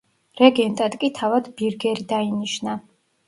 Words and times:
რეგენტად 0.39 0.95
კი 1.03 1.09
თავად 1.19 1.51
ბირგერი 1.59 2.07
დაინიშნა. 2.13 2.79